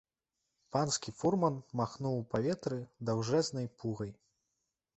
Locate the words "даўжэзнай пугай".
3.11-4.11